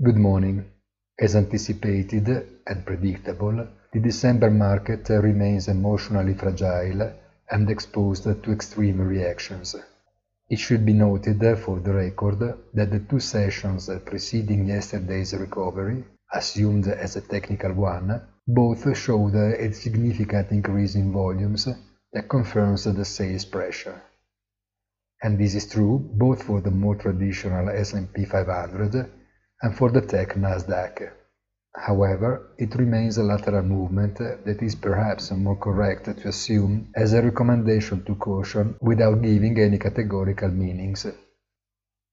Good 0.00 0.16
morning. 0.16 0.64
As 1.18 1.34
anticipated 1.34 2.28
and 2.64 2.86
predictable, 2.86 3.66
the 3.92 3.98
December 3.98 4.48
market 4.48 5.08
remains 5.08 5.66
emotionally 5.66 6.34
fragile 6.34 7.14
and 7.50 7.68
exposed 7.68 8.22
to 8.22 8.52
extreme 8.52 9.00
reactions. 9.00 9.74
It 10.48 10.60
should 10.60 10.86
be 10.86 10.92
noted, 10.92 11.40
for 11.58 11.80
the 11.80 11.94
record, 11.94 12.38
that 12.74 12.92
the 12.92 13.00
two 13.00 13.18
sessions 13.18 13.90
preceding 14.04 14.66
yesterday's 14.66 15.34
recovery, 15.34 16.04
assumed 16.32 16.86
as 16.86 17.16
a 17.16 17.20
technical 17.20 17.72
one, 17.72 18.22
both 18.46 18.96
showed 18.96 19.34
a 19.34 19.72
significant 19.72 20.52
increase 20.52 20.94
in 20.94 21.10
volumes 21.10 21.66
that 22.12 22.28
confirms 22.28 22.84
the 22.84 23.04
sales 23.04 23.46
pressure. 23.46 24.00
And 25.20 25.36
this 25.36 25.56
is 25.56 25.66
true 25.66 25.98
both 25.98 26.44
for 26.44 26.60
the 26.60 26.70
more 26.70 26.94
traditional 26.94 27.68
S&P 27.70 28.26
500 28.26 29.10
and 29.62 29.74
for 29.76 29.90
the 29.90 30.00
tech 30.00 30.34
Nasdaq. 30.34 31.10
However, 31.74 32.54
it 32.58 32.74
remains 32.74 33.18
a 33.18 33.22
lateral 33.22 33.62
movement 33.62 34.18
that 34.18 34.62
is 34.62 34.74
perhaps 34.74 35.30
more 35.30 35.56
correct 35.56 36.04
to 36.06 36.28
assume 36.28 36.88
as 36.94 37.12
a 37.12 37.22
recommendation 37.22 38.04
to 38.04 38.14
caution 38.16 38.74
without 38.80 39.22
giving 39.22 39.58
any 39.58 39.78
categorical 39.78 40.48
meanings. 40.48 41.06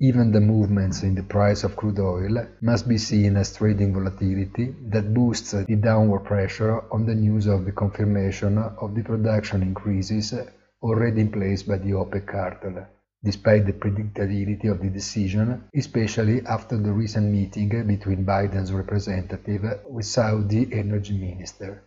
Even 0.00 0.30
the 0.30 0.40
movements 0.40 1.02
in 1.02 1.16
the 1.16 1.24
price 1.24 1.64
of 1.64 1.74
crude 1.74 1.98
oil 1.98 2.46
must 2.60 2.86
be 2.88 2.98
seen 2.98 3.36
as 3.36 3.56
trading 3.56 3.92
volatility 3.92 4.72
that 4.92 5.12
boosts 5.12 5.50
the 5.50 5.76
downward 5.76 6.20
pressure 6.20 6.82
on 6.92 7.04
the 7.04 7.14
news 7.16 7.46
of 7.46 7.64
the 7.64 7.72
confirmation 7.72 8.58
of 8.58 8.94
the 8.94 9.02
production 9.02 9.60
increases 9.60 10.34
already 10.82 11.22
in 11.22 11.32
place 11.32 11.64
by 11.64 11.78
the 11.78 11.90
OPEC 11.90 12.26
cartel 12.26 12.86
despite 13.22 13.66
the 13.66 13.72
predictability 13.72 14.70
of 14.70 14.80
the 14.80 14.88
decision, 14.88 15.64
especially 15.74 16.44
after 16.46 16.76
the 16.76 16.92
recent 16.92 17.26
meeting 17.26 17.68
between 17.86 18.24
Biden's 18.24 18.72
representative 18.72 19.64
with 19.88 20.06
Saudi 20.06 20.68
energy 20.72 21.18
minister. 21.18 21.82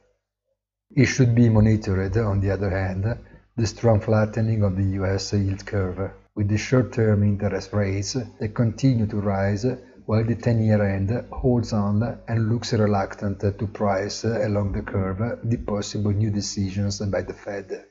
It 0.93 1.05
should 1.05 1.33
be 1.33 1.47
monitored, 1.47 2.17
on 2.17 2.41
the 2.41 2.51
other 2.51 2.69
hand, 2.69 3.17
the 3.55 3.65
strong 3.65 4.01
flattening 4.01 4.63
of 4.63 4.75
the 4.75 4.99
US 5.01 5.31
yield 5.31 5.65
curve, 5.65 6.11
with 6.35 6.49
the 6.49 6.57
short-term 6.57 7.23
interest 7.23 7.71
rates 7.71 8.13
that 8.13 8.55
continue 8.55 9.05
to 9.07 9.17
rise 9.17 9.65
while 10.05 10.25
the 10.25 10.35
10-year 10.35 10.83
end 10.83 11.11
holds 11.31 11.71
on 11.71 12.19
and 12.27 12.49
looks 12.49 12.73
reluctant 12.73 13.39
to 13.39 13.67
price 13.67 14.25
along 14.25 14.73
the 14.73 14.81
curve 14.81 15.39
the 15.43 15.57
possible 15.57 16.11
new 16.11 16.29
decisions 16.29 16.99
by 16.99 17.21
the 17.21 17.33
Fed. 17.33 17.85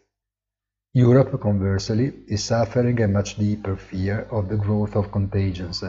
Europe, 0.93 1.39
conversely, 1.39 2.25
is 2.27 2.43
suffering 2.43 3.01
a 3.01 3.07
much 3.07 3.37
deeper 3.37 3.77
fear 3.77 4.27
of 4.33 4.49
the 4.49 4.57
growth 4.57 4.97
of 4.97 5.13
contagions, 5.13 5.85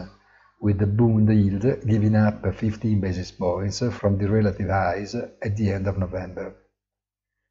with 0.60 0.78
the 0.78 0.86
Bund 0.86 1.28
yield 1.28 1.84
giving 1.84 2.14
up 2.14 2.46
15 2.54 3.00
basis 3.00 3.32
points 3.32 3.82
from 3.90 4.16
the 4.16 4.28
relative 4.28 4.68
highs 4.68 5.16
at 5.16 5.56
the 5.56 5.72
end 5.72 5.88
of 5.88 5.98
November. 5.98 6.54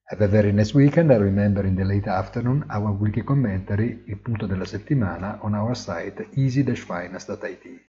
Have 0.06 0.22
a 0.22 0.30
very 0.30 0.54
nice 0.54 0.74
weekend 0.74 1.12
and 1.12 1.22
remember 1.22 1.66
in 1.66 1.76
the 1.76 1.84
late 1.84 2.08
afternoon 2.08 2.64
our 2.70 2.94
weekly 2.94 3.24
commentary, 3.24 4.04
il 4.08 4.20
punto 4.20 4.48
della 4.48 4.64
settimana, 4.64 5.40
on 5.42 5.54
our 5.54 5.76
site 5.76 6.30
easy-finance.it. 6.36 7.91